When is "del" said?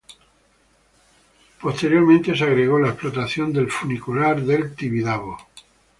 3.53-3.69, 4.41-4.73